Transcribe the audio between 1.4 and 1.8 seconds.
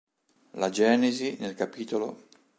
nel cap.